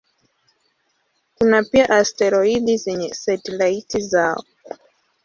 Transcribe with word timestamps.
Kuna 1.37 1.63
pia 1.63 1.89
asteroidi 1.89 2.77
zenye 2.77 3.13
satelaiti 3.13 4.01
zao. 4.01 4.43